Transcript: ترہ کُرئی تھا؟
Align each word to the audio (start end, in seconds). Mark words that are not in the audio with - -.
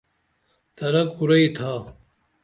ترہ 0.77 1.03
کُرئی 1.15 1.47
تھا؟ 1.57 1.73